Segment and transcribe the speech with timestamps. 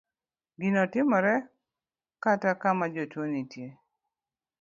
[0.59, 1.35] ginotimore
[2.23, 3.69] kata kama jotugo nitie